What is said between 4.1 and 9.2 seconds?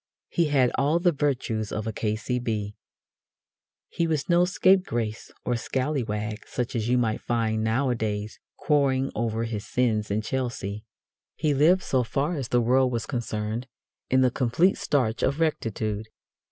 no scapegrace or scallywag such as you might find nowadays crowing